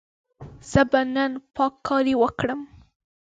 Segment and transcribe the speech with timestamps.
[0.71, 2.61] زه به نن پاککاري وکړم.